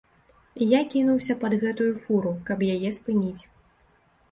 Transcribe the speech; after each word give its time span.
Я 0.63 0.79
кінуўся 0.93 1.35
пад 1.43 1.51
гэтую 1.65 1.91
фуру, 2.07 2.33
каб 2.49 2.67
яе 2.73 2.89
спыніць. 2.99 3.43